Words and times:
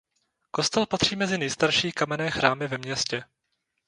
Kostel 0.51 0.85
patří 0.85 1.15
mezi 1.15 1.37
nejstarší 1.37 1.91
kamenné 1.91 2.31
chrámy 2.31 2.67
ve 2.67 2.77
městě. 2.77 3.23